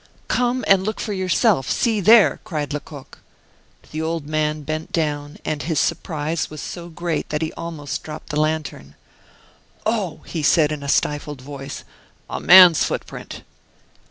"Come 0.29 0.65
and 0.67 0.83
look 0.83 0.99
for 0.99 1.13
yourself, 1.13 1.69
see 1.69 1.99
there!" 1.99 2.39
cried 2.43 2.73
Lecoq. 2.73 3.19
The 3.91 4.01
old 4.01 4.25
man 4.27 4.63
bent 4.63 4.91
down, 4.91 5.37
and 5.45 5.61
his 5.61 5.79
surprise 5.79 6.49
was 6.49 6.59
so 6.59 6.89
great 6.89 7.29
that 7.29 7.43
he 7.43 7.53
almost 7.53 8.01
dropped 8.01 8.29
the 8.31 8.39
lantern. 8.39 8.95
"Oh!" 9.85 10.21
said 10.43 10.71
he 10.71 10.73
in 10.73 10.81
a 10.81 10.89
stifled 10.89 11.39
voice, 11.43 11.83
"a 12.27 12.39
man's 12.39 12.83
footprint!" 12.83 13.43